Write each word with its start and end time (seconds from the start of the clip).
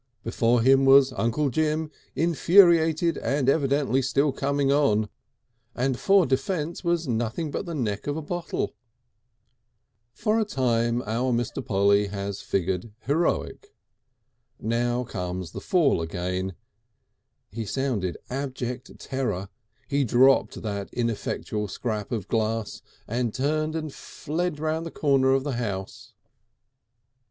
Before 0.23 0.63
him 0.63 0.85
was 0.85 1.13
Uncle 1.13 1.51
Jim, 1.51 1.91
infuriated 2.15 3.19
and 3.19 3.47
evidently 3.47 4.01
still 4.01 4.31
coming 4.31 4.71
on, 4.71 5.09
and 5.75 5.99
for 5.99 6.25
defence 6.25 6.83
was 6.83 7.07
nothing 7.07 7.51
but 7.51 7.67
the 7.67 7.75
neck 7.75 8.07
of 8.07 8.17
a 8.17 8.21
bottle. 8.23 8.73
For 10.11 10.39
a 10.39 10.43
time 10.43 11.03
our 11.05 11.31
Mr. 11.31 11.63
Polly 11.63 12.07
has 12.07 12.41
figured 12.41 12.91
heroic. 13.01 13.75
Now 14.59 15.03
comes 15.03 15.51
the 15.51 15.61
fall 15.61 16.01
again; 16.01 16.55
he 17.51 17.63
sounded 17.63 18.17
abject 18.27 18.97
terror; 18.97 19.49
he 19.87 20.03
dropped 20.03 20.63
that 20.63 20.89
ineffectual 20.91 21.67
scrap 21.67 22.11
of 22.11 22.27
glass 22.27 22.81
and 23.07 23.35
turned 23.35 23.75
and 23.75 23.93
fled 23.93 24.59
round 24.59 24.83
the 24.83 24.89
corner 24.89 25.33
of 25.33 25.43
the 25.43 25.57
house. 25.61 26.13